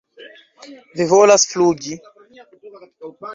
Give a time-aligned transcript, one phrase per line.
[1.01, 1.99] Vi volas flugi?